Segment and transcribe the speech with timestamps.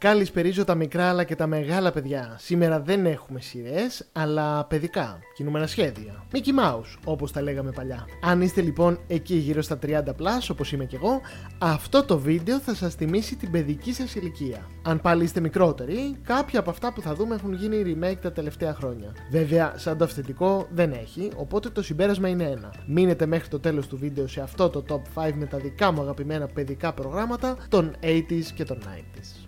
[0.00, 2.36] Καλησπερίζω τα μικρά αλλά και τα μεγάλα παιδιά.
[2.38, 6.24] Σήμερα δεν έχουμε σειρές, αλλά παιδικά, κινούμενα σχέδια.
[6.32, 8.06] Mickey Mouse, όπως τα λέγαμε παλιά.
[8.22, 11.20] Αν είστε λοιπόν εκεί γύρω στα 30 plus, όπως είμαι κι εγώ,
[11.58, 14.66] αυτό το βίντεο θα σας θυμίσει την παιδική σας ηλικία.
[14.82, 18.74] Αν πάλι είστε μικρότεροι, κάποια από αυτά που θα δούμε έχουν γίνει remake τα τελευταία
[18.74, 19.12] χρόνια.
[19.30, 22.74] Βέβαια, σαν το αυθεντικό δεν έχει, οπότε το συμπέρασμα είναι ένα.
[22.86, 26.00] Μείνετε μέχρι το τέλος του βίντεο σε αυτό το top 5 με τα δικά μου
[26.00, 29.47] αγαπημένα παιδικά προγράμματα των 80s και των 90s.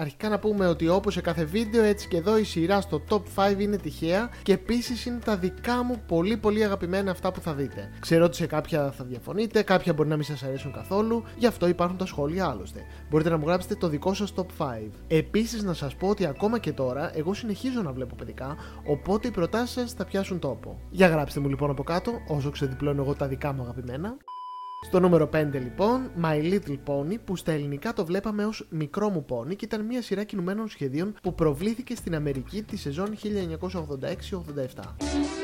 [0.00, 3.22] Αρχικά να πούμε ότι όπως σε κάθε βίντεο έτσι και εδώ η σειρά στο top
[3.34, 7.54] 5 είναι τυχαία και επίσης είναι τα δικά μου πολύ πολύ αγαπημένα αυτά που θα
[7.54, 7.90] δείτε.
[8.00, 11.68] Ξέρω ότι σε κάποια θα διαφωνείτε, κάποια μπορεί να μην σας αρέσουν καθόλου, γι' αυτό
[11.68, 12.80] υπάρχουν τα σχόλια άλλωστε.
[13.10, 14.90] Μπορείτε να μου γράψετε το δικό σας top 5.
[15.08, 19.30] Επίσης να σας πω ότι ακόμα και τώρα εγώ συνεχίζω να βλέπω παιδικά, οπότε οι
[19.30, 20.80] προτάσεις σας θα πιάσουν τόπο.
[20.90, 24.16] Για γράψτε μου λοιπόν από κάτω, όσο ξεδιπλώνω εγώ τα δικά μου αγαπημένα.
[24.86, 29.24] Στο νούμερο 5 λοιπόν, My Little Pony, που στα ελληνικά το βλέπαμε ως μικρό μου
[29.24, 35.39] πόνι και ήταν μια σειρά κινουμένων σχεδίων που προβλήθηκε στην Αμερική τη σεζόν 1986-87.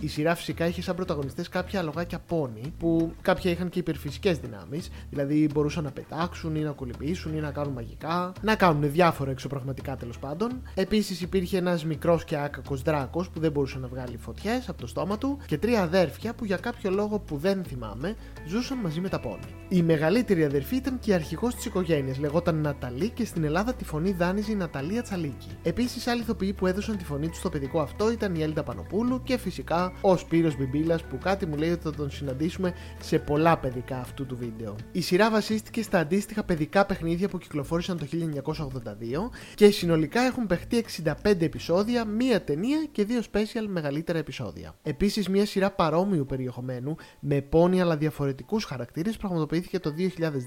[0.00, 4.90] Η σειρά φυσικά είχε σαν πρωταγωνιστές κάποια αλογάκια πόνι που κάποια είχαν και υπερφυσικές δυνάμεις,
[5.10, 9.96] δηλαδή μπορούσαν να πετάξουν ή να κολυμπήσουν ή να κάνουν μαγικά, να κάνουν διάφορα εξωπραγματικά
[9.96, 10.62] τέλος πάντων.
[10.74, 14.86] Επίσης υπήρχε ένας μικρός και άκακος δράκος που δεν μπορούσε να βγάλει φωτιές από το
[14.86, 18.16] στόμα του και τρία αδέρφια που για κάποιο λόγο που δεν θυμάμαι
[18.46, 19.54] ζούσαν μαζί με τα πόνι.
[19.68, 23.84] Η μεγαλύτερη αδερφή ήταν και η αρχηγός της οικογένειας, λεγόταν Ναταλή και στην Ελλάδα τη
[23.84, 25.48] φωνή δάνειζε η Ναταλία Τσαλίκη.
[25.62, 29.22] Επίσης, άλλοι ηθοποιοί που έδωσαν τη φωνή τους στο παιδικό αυτό ήταν η Έλντα Πανοπούλου
[29.30, 33.58] και φυσικά ο Σπύρος Μπιμπίλας που κάτι μου λέει ότι θα τον συναντήσουμε σε πολλά
[33.58, 34.76] παιδικά αυτού του βίντεο.
[34.92, 40.84] Η σειρά βασίστηκε στα αντίστοιχα παιδικά παιχνίδια που κυκλοφόρησαν το 1982 και συνολικά έχουν παιχτεί
[41.04, 44.74] 65 επεισόδια, μία ταινία και δύο special μεγαλύτερα επεισόδια.
[44.82, 49.92] Επίσης μια σειρά παρόμοιου περιεχομένου με πόνοι αλλά διαφορετικούς χαρακτήρες πραγματοποιήθηκε το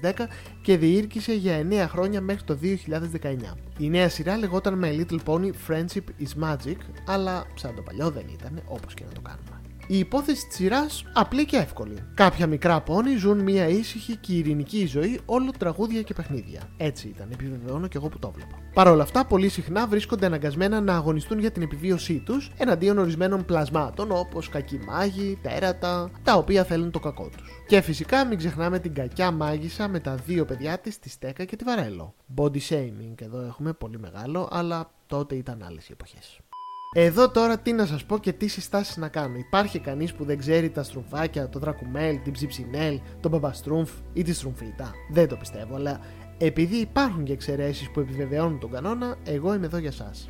[0.02, 0.12] 2010
[0.62, 2.58] και διήρκησε για 9 χρόνια μέχρι το
[3.22, 3.36] 2019.
[3.78, 6.76] Η νέα σειρά λεγόταν My Little Pony Friendship is Magic,
[7.06, 9.54] αλλά σαν το παλιό δεν ήταν, όπως και να το κάνουμε.
[9.86, 11.96] Η υπόθεση της σειράς απλή και εύκολη.
[12.14, 16.60] Κάποια μικρά πόνι ζουν μια ήσυχη και ειρηνική ζωή, όλο τραγούδια και παιχνίδια.
[16.76, 18.58] Έτσι ήταν, επιβεβαιώνω και εγώ που το βλέπα.
[18.74, 23.44] Παρ' όλα αυτά, πολύ συχνά βρίσκονται αναγκασμένα να αγωνιστούν για την επιβίωσή τους εναντίον ορισμένων
[23.44, 27.48] πλασμάτων όπως κακοί μάγοι, τέρατα, τα οποία θέλουν το κακό τους.
[27.66, 31.56] Και φυσικά μην ξεχνάμε την κακιά μάγισσα με τα δύο παιδιά της, τη Στέκα και
[31.56, 32.14] τη Βαρέλο.
[32.36, 36.38] Body shaming εδώ έχουμε πολύ μεγάλο, αλλά τότε ήταν άλλες οι εποχές.
[36.96, 39.36] Εδώ τώρα τι να σας πω και τι συστάσεις να κάνω.
[39.36, 44.32] Υπάρχει κανείς που δεν ξέρει τα στρουφάκια, το δρακουμέλ, την ψιψινέλ, τον μπαμπαστρούμφ ή τη
[44.32, 44.92] στρουφίτα.
[45.10, 46.00] Δεν το πιστεύω, αλλά
[46.38, 50.28] επειδή υπάρχουν και εξαιρέσεις που επιβεβαιώνουν τον κανόνα, εγώ είμαι εδώ για σας.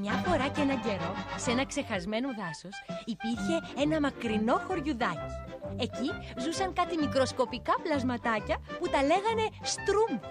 [0.00, 5.32] Μια φορά και έναν καιρό, σε ένα ξεχασμένο δάσος, υπήρχε ένα μακρινό χωριουδάκι.
[5.76, 6.10] Εκεί
[6.42, 10.22] ζούσαν κάτι μικροσκοπικά πλασματάκια που τα λέγανε στρούμφ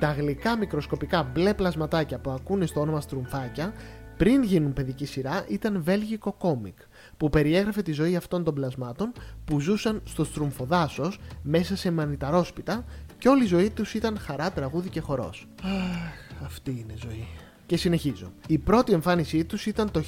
[0.00, 3.72] τα γλυκά μικροσκοπικά μπλε πλασματάκια που ακούνε στο όνομα στρουμφάκια
[4.16, 6.78] πριν γίνουν παιδική σειρά ήταν βέλγικο κόμικ
[7.16, 9.12] που περιέγραφε τη ζωή αυτών των πλασμάτων
[9.44, 12.84] που ζούσαν στο στρουμφοδάσος μέσα σε μανιταρόσπιτα
[13.18, 15.48] και όλη η ζωή τους ήταν χαρά, τραγούδι και χορός.
[15.62, 17.47] Αχ, αυτή είναι ζωή.
[17.68, 18.32] Και συνεχίζω.
[18.46, 20.02] Η πρώτη εμφάνισή τους ήταν το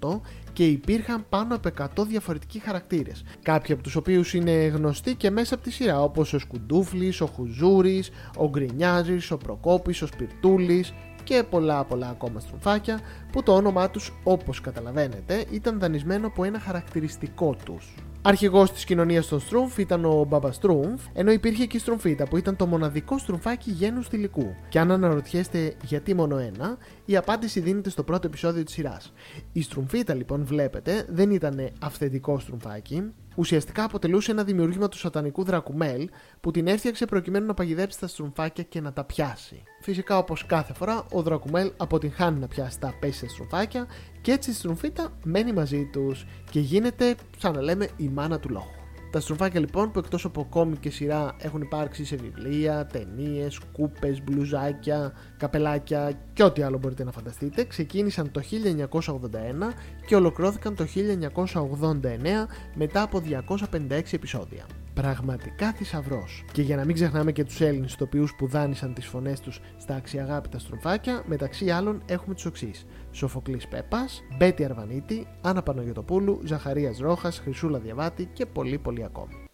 [0.00, 0.20] 1958
[0.52, 1.68] και υπήρχαν πάνω από
[2.02, 3.24] 100 διαφορετικοί χαρακτήρες.
[3.42, 7.26] Κάποιοι από τους οποίους είναι γνωστοί και μέσα από τη σειρά όπως ο Σκουντούφλης, ο
[7.26, 10.92] Χουζούρης, ο Γκρινιάζης, ο Προκόπης, ο Σπιρτούλης
[11.30, 13.00] και πολλά πολλά ακόμα στρουφάκια
[13.32, 17.94] που το όνομά τους όπως καταλαβαίνετε ήταν δανεισμένο από ένα χαρακτηριστικό τους.
[18.22, 22.36] Αρχηγός της κοινωνίας των Στρούμφ ήταν ο Μπαμπα Στρούμφ, ενώ υπήρχε και η Στρούμφίτα που
[22.36, 24.54] ήταν το μοναδικό στρουμφάκι γένους θηλυκού.
[24.68, 29.12] Και αν αναρωτιέστε γιατί μόνο ένα, η απάντηση δίνεται στο πρώτο επεισόδιο της σειράς.
[29.52, 36.08] Η Στρουμφίτα λοιπόν βλέπετε δεν ήταν αυθεντικό στρουμφάκι, ουσιαστικά αποτελούσε ένα δημιούργημα του σατανικού Δρακουμέλ
[36.40, 39.62] που την έφτιαξε προκειμένου να παγιδέψει τα στρουμφάκια και να τα πιάσει.
[39.80, 43.86] Φυσικά, όπως κάθε φορά, ο Δρακουμέλ αποτυγχάνει να πιάσει τα απέσια στρουμφάκια
[44.20, 48.48] και έτσι η στρουμφίτα μένει μαζί τους και γίνεται, σαν να λέμε, η μάνα του
[48.48, 48.79] λόγου.
[49.10, 54.22] Τα στροφάκια λοιπόν που εκτός από κόμικ και σειρά έχουν υπάρξει σε βιβλία, ταινίες, κούπες,
[54.22, 58.40] μπλουζάκια, καπελάκια και ό,τι άλλο μπορείτε να φανταστείτε ξεκίνησαν το
[58.90, 59.72] 1981
[60.06, 60.86] και ολοκληρώθηκαν το
[61.54, 63.22] 1989 μετά από
[63.70, 64.66] 256 επεισόδια.
[65.00, 66.44] Πραγματικά θησαυρός.
[66.52, 69.94] Και για να μην ξεχνάμε και τους Έλληνες ηθοποιού που δάνεισαν τις φωνές τους στα
[69.94, 72.70] αξιαγάπητα στροφάκια, μεταξύ άλλων έχουμε τους εξή:
[73.10, 79.49] Σοφοκλής Πέπας, Μπέτη Αρβανίτη, Άννα Παναγιοτοπούλου, Ζαχαρίας Ρόχας, Χρυσούλα Διαβάτη και πολύ πολύ ακόμη.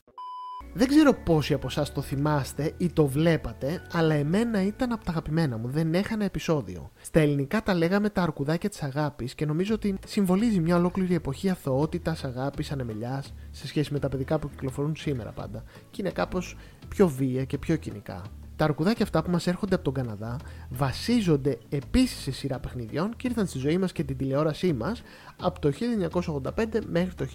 [0.78, 5.10] Δεν ξέρω πόσοι από εσάς το θυμάστε ή το βλέπατε, αλλά εμένα ήταν από τα
[5.10, 5.68] αγαπημένα μου.
[5.68, 6.90] Δεν έχανα επεισόδιο.
[7.00, 11.48] Στα ελληνικά τα λέγαμε τα αρκουδάκια της αγάπης και νομίζω ότι συμβολίζει μια ολόκληρη εποχή
[11.48, 15.64] αθωότητας, αγάπης, ανεμελιάς σε σχέση με τα παιδικά που κυκλοφορούν σήμερα πάντα.
[15.90, 16.56] Και είναι κάπως
[16.88, 18.22] πιο βία και πιο κοινικά.
[18.56, 20.36] Τα αρκουδάκια αυτά που μας έρχονται από τον Καναδά
[20.68, 25.02] βασίζονται επίσης σε σειρά παιχνιδιών και ήρθαν στη ζωή μας και την τηλεόρασή μας
[25.42, 25.72] από το
[26.10, 26.50] 1985
[26.86, 27.26] μέχρι το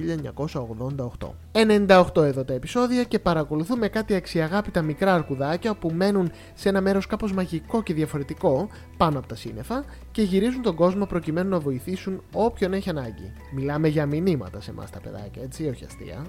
[1.13, 1.33] 1988.
[1.51, 7.07] 98 εδώ τα επεισόδια και παρακολουθούμε κάτι αξιαγάπητα μικρά αρκουδάκια που μένουν σε ένα μέρος
[7.07, 12.24] κάπως μαγικό και διαφορετικό πάνω από τα σύννεφα και γυρίζουν τον κόσμο προκειμένου να βοηθήσουν
[12.33, 13.33] όποιον έχει ανάγκη.
[13.56, 16.25] Μιλάμε για μηνύματα σε εμάς τα παιδάκια, έτσι, όχι αστεία.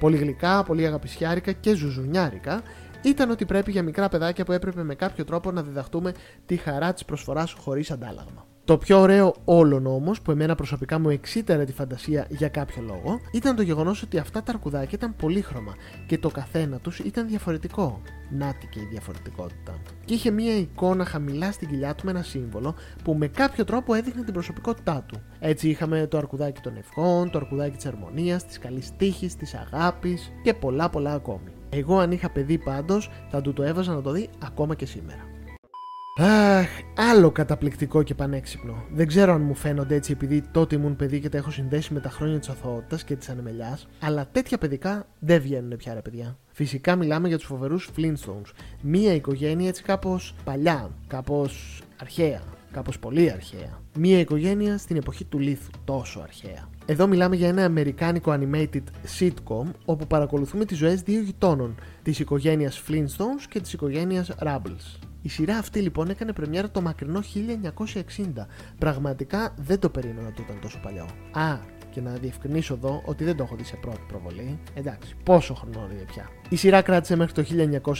[0.00, 2.62] Πολύ γλυκά, πολύ αγαπησιάρικα και ζουζουνιάρικα
[3.02, 6.12] ήταν ότι πρέπει για μικρά παιδάκια που έπρεπε με κάποιο τρόπο να διδαχτούμε
[6.46, 8.46] τη χαρά της προσφοράς χωρίς αντάλλαγμα.
[8.70, 13.20] Το πιο ωραίο όλων όμως, που εμένα προσωπικά μου εξήταρε τη φαντασία για κάποιο λόγο,
[13.32, 15.74] ήταν το γεγονός ότι αυτά τα αρκουδάκια ήταν πολύχρωμα
[16.06, 18.00] και το καθένα τους ήταν διαφορετικό.
[18.30, 19.78] Νάτι και η διαφορετικότητα.
[20.04, 22.74] Και είχε μία εικόνα χαμηλά στην κοιλιά του με ένα σύμβολο
[23.04, 25.22] που με κάποιο τρόπο έδειχνε την προσωπικότητά του.
[25.38, 30.32] Έτσι είχαμε το αρκουδάκι των ευχών, το αρκουδάκι της αρμονίας, της καλής τύχης, της αγάπης
[30.42, 31.50] και πολλά πολλά ακόμη.
[31.68, 35.29] Εγώ αν είχα παιδί πάντως θα του το έβαζα να το δει ακόμα και σήμερα.
[36.16, 38.84] Αχ, άλλο καταπληκτικό και πανέξυπνο.
[38.92, 42.00] Δεν ξέρω αν μου φαίνονται έτσι επειδή τότε ήμουν παιδί και τα έχω συνδέσει με
[42.00, 46.38] τα χρόνια της αθωότητας και της ανεμελιάς, αλλά τέτοια παιδικά δεν βγαίνουν πια ρε παιδιά.
[46.52, 48.50] Φυσικά μιλάμε για τους φοβερούς Flintstones.
[48.82, 52.42] Μία οικογένεια έτσι κάπως παλιά, κάπως αρχαία,
[52.72, 53.80] κάπως πολύ αρχαία.
[53.98, 56.68] Μία οικογένεια στην εποχή του λίθου, τόσο αρχαία.
[56.86, 58.82] Εδώ μιλάμε για ένα αμερικάνικο animated
[59.18, 65.09] sitcom όπου παρακολουθούμε τις ζωές δύο γειτόνων, της οικογένειας Flintstones και της οικογένειας Rubbles.
[65.22, 67.20] Η σειρά αυτή λοιπόν έκανε πρεμιέρα το μακρινό
[67.74, 67.82] 1960.
[68.78, 71.08] Πραγματικά δεν το περίμενα ότι ήταν τόσο παλιό.
[71.32, 71.58] Α,
[71.90, 74.58] και να διευκρινίσω εδώ ότι δεν το έχω δει σε πρώτη προβολή.
[74.74, 76.28] Εντάξει, πόσο χρόνο είναι πια.
[76.48, 77.44] Η σειρά κράτησε μέχρι το
[77.82, 77.92] 1966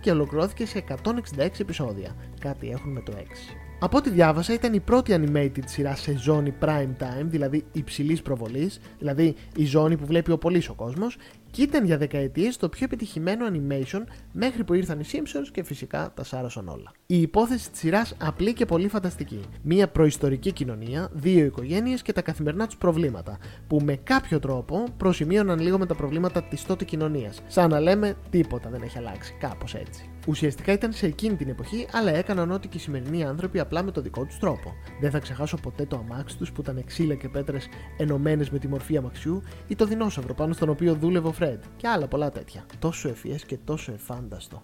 [0.00, 2.14] και ολοκληρώθηκε σε 166 επεισόδια.
[2.40, 3.61] Κάτι έχουν με το 6.
[3.84, 8.80] Από ό,τι διάβασα, ήταν η πρώτη animated σειρά σε ζώνη prime time, δηλαδή υψηλής προβολής,
[8.98, 11.16] δηλαδή η ζώνη που βλέπει ο πολύς ο κόσμος,
[11.50, 14.02] και ήταν για δεκαετίες το πιο επιτυχημένο animation
[14.32, 16.92] μέχρι που ήρθαν οι Simpsons και φυσικά τα σάρωσαν όλα.
[17.06, 19.40] Η υπόθεση της σειράς απλή και πολύ φανταστική.
[19.62, 25.58] Μία προϊστορική κοινωνία, δύο οικογένειες και τα καθημερινά τους προβλήματα, που με κάποιο τρόπο προσημείωναν
[25.60, 27.42] λίγο με τα προβλήματα της τότε κοινωνίας.
[27.46, 30.11] Σαν να λέμε τίποτα δεν έχει αλλάξει, κάπως έτσι.
[30.26, 33.90] Ουσιαστικά ήταν σε εκείνη την εποχή, αλλά έκαναν ό,τι και οι σημερινοί άνθρωποι απλά με
[33.90, 34.72] το δικό τους τρόπο.
[35.00, 38.68] Δεν θα ξεχάσω ποτέ το αμάξι τους που ήταν ξύλα και πέτρες ενωμένες με τη
[38.68, 42.66] μορφή αμαξιού ή το δεινόσαυρο πάνω στον οποίο δούλευε ο Φρέντ και άλλα πολλά τέτοια.
[42.78, 44.62] Τόσο ευφυές και τόσο εφάνταστο.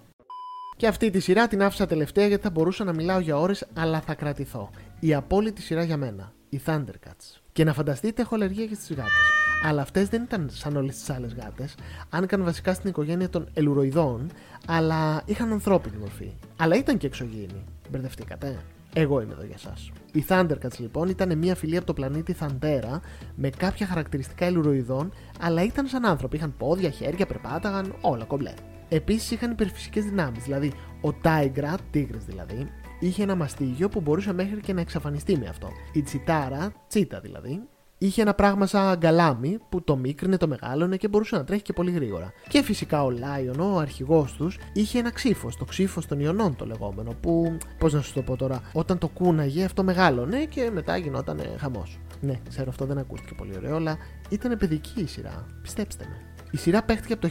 [0.76, 4.00] Και αυτή τη σειρά την άφησα τελευταία γιατί θα μπορούσα να μιλάω για ώρες, αλλά
[4.00, 4.70] θα κρατηθώ.
[5.00, 6.32] Η απόλυτη σειρά για μένα.
[6.48, 7.40] Οι Thundercats.
[7.52, 9.37] Και να φανταστείτε, έχω αλλεργία και στις γάτες.
[9.64, 11.74] Αλλά αυτές δεν ήταν σαν όλες τις άλλες γάτες.
[12.10, 14.30] Άνοικαν βασικά στην οικογένεια των ελουροειδών,
[14.66, 16.32] αλλά είχαν ανθρώπινη μορφή.
[16.56, 17.64] Αλλά ήταν και εξωγήινοι.
[17.90, 18.58] Μπερδευτήκατε.
[18.92, 19.74] Εγώ είμαι εδώ για εσά.
[20.12, 23.00] Οι Thundercats λοιπόν ήταν μια φυλή από το πλανήτη Θαντέρα
[23.34, 26.36] με κάποια χαρακτηριστικά ελουροειδών, αλλά ήταν σαν άνθρωποι.
[26.36, 28.52] Είχαν πόδια, χέρια, περπάταγαν, όλα κομπλέ.
[28.88, 34.60] Επίσης είχαν υπερφυσικές δυνάμεις, δηλαδή ο Τάιγκρα, τίγρης δηλαδή, είχε ένα μαστίγιο που μπορούσε μέχρι
[34.60, 35.68] και να εξαφανιστεί με αυτό.
[35.92, 37.62] Η Τσιτάρα, τσίτα δηλαδή,
[37.98, 41.72] είχε ένα πράγμα σαν γκαλάμι που το μίκρινε, το μεγάλωνε και μπορούσε να τρέχει και
[41.72, 42.32] πολύ γρήγορα.
[42.48, 46.66] Και φυσικά ο Λάιον, ο αρχηγός τους, είχε ένα ξύφος, το ξύφος των Ιωνών το
[46.66, 50.96] λεγόμενο, που, πώς να σου το πω τώρα, όταν το κούναγε αυτό μεγάλωνε και μετά
[50.96, 51.98] γινόταν χαμός.
[52.20, 53.96] Ναι, ξέρω αυτό δεν ακούστηκε πολύ ωραίο, αλλά
[54.28, 55.46] ήταν παιδική η σειρά.
[55.62, 56.16] Πιστέψτε με.
[56.50, 57.30] Η σειρά παίχτηκε από το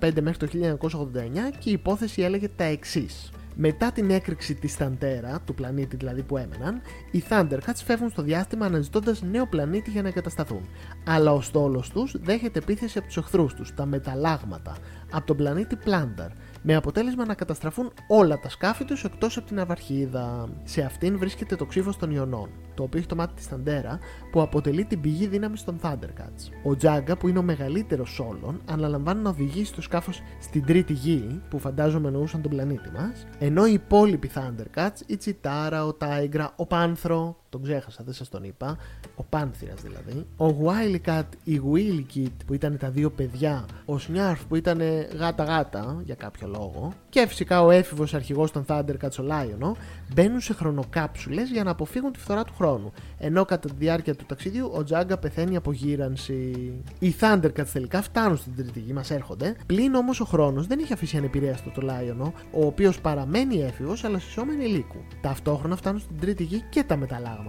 [0.00, 3.30] 1985 μέχρι το 1989 και η υπόθεση έλεγε τα εξής.
[3.54, 6.80] Μετά την έκρηξη της Θαντέρα, του πλανήτη δηλαδή που έμεναν,
[7.10, 10.68] οι Thundercats φεύγουν στο διάστημα αναζητώντας νέο πλανήτη για να εγκατασταθούν.
[11.06, 14.76] Αλλά ο στόλος τους δέχεται επίθεση από τους εχθρούς τους, τα μεταλλάγματα,
[15.12, 16.28] από τον πλανήτη Plantar,
[16.62, 20.48] με αποτέλεσμα να καταστραφούν όλα τα σκάφη τους εκτός από την Αυαρχίδα.
[20.64, 23.98] Σε αυτήν βρίσκεται το ξύφος των Ιωνών, το οποίο έχει το μάτι της Θαντέρα,
[24.30, 26.50] που αποτελεί την πηγή δύναμης των Thundercats.
[26.64, 31.40] Ο Τζάγκα, που είναι ο μεγαλύτερος όλων, αναλαμβάνει να οδηγήσει το σκάφος στην τρίτη γη,
[31.50, 36.66] που φαντάζομαι εννοούσαν τον πλανήτη μας, ενώ οι υπόλοιποι Thundercats, η Τσιτάρα, ο Τάιγκρα, ο
[36.66, 38.76] Πάνθρο, τον ξέχασα, δεν σας τον είπα.
[39.16, 40.26] Ο Πάνθυρας δηλαδή.
[40.36, 43.64] Ο Wily η Willy Kit που ήταν τα δύο παιδιά.
[43.84, 44.80] Ο Σνιάρφ που ήταν
[45.18, 46.92] γάτα-γάτα για κάποιο λόγο.
[47.08, 49.76] Και φυσικά ο έφηβος αρχηγός των Thundercats, ο Λάιονο,
[50.14, 52.92] μπαίνουν σε χρονοκάψουλες για να αποφύγουν τη φθορά του χρόνου.
[53.18, 56.72] Ενώ κατά τη διάρκεια του ταξιδιού ο Τζάγκα πεθαίνει από γύρανση.
[56.98, 59.56] Οι Thundercats τελικά φτάνουν στην τρίτη γη, μας έρχονται.
[59.66, 64.18] Πλην όμως ο χρόνος δεν έχει αφήσει ανεπηρέαστο το Λάιονο, ο οποίος παραμένει έφηβος αλλά
[64.18, 64.98] συσσόμενη υλίκου.
[65.20, 67.41] Ταυτόχρονα φτάνουν στην τρίτη γη και τα μεταλλάγματα.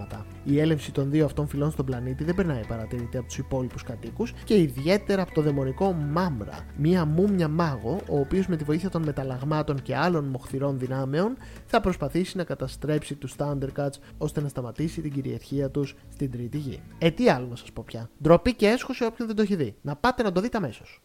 [0.44, 4.32] Η έλευση των δύο αυτών φυλών στον πλανήτη δεν περνάει παρατηρητή από τους υπόλοιπους κατοίκους
[4.44, 9.02] και ιδιαίτερα από το δαιμονικό Μάμρα, μία μούμια μάγο, ο οποίος με τη βοήθεια των
[9.02, 11.36] μεταλλαγμάτων και άλλων μοχθηρών δυνάμεων
[11.66, 16.82] θα προσπαθήσει να καταστρέψει τους Thundercats ώστε να σταματήσει την κυριαρχία τους στην τρίτη γη.
[16.98, 18.10] Ε, τι άλλο να σας πω πια.
[18.22, 19.74] Ντροπή και έσχος όποιον δεν το έχει δει.
[19.82, 21.02] Να πάτε να το δείτε αμέσως.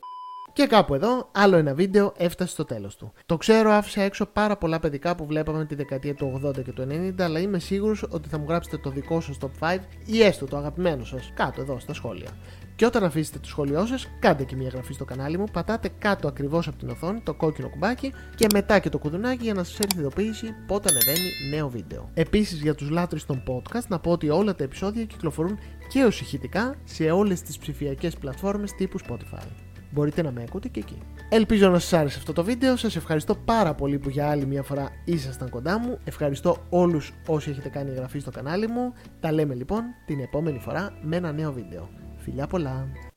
[0.53, 3.13] Και κάπου εδώ, άλλο ένα βίντεο έφτασε στο τέλος του.
[3.25, 6.87] Το ξέρω, άφησα έξω πάρα πολλά παιδικά που βλέπαμε τη δεκαετία του 80 και του
[6.89, 10.45] 90, αλλά είμαι σίγουρος ότι θα μου γράψετε το δικό σας top 5 ή έστω
[10.45, 12.29] το αγαπημένο σας κάτω εδώ στα σχόλια.
[12.75, 16.27] Και όταν αφήσετε το σχόλιο σας, κάντε και μια εγγραφή στο κανάλι μου, πατάτε κάτω
[16.27, 19.79] ακριβώς από την οθόνη το κόκκινο κουμπάκι και μετά και το κουδουνάκι για να σας
[19.79, 22.09] έρθει ειδοποίηση πότε ανεβαίνει νέο βίντεο.
[22.13, 25.57] Επίσης για τους λάτρε των podcast να πω ότι όλα τα επεισόδια κυκλοφορούν
[25.89, 30.79] και ω ηχητικά σε όλες τις ψηφιακές πλατφόρμες τύπου Spotify μπορείτε να με ακούτε και
[30.79, 31.01] εκεί.
[31.29, 34.63] Ελπίζω να σας άρεσε αυτό το βίντεο, σας ευχαριστώ πάρα πολύ που για άλλη μια
[34.63, 39.53] φορά ήσασταν κοντά μου, ευχαριστώ όλους όσοι έχετε κάνει εγγραφή στο κανάλι μου, τα λέμε
[39.53, 41.89] λοιπόν την επόμενη φορά με ένα νέο βίντεο.
[42.17, 43.08] Φιλιά πολλά!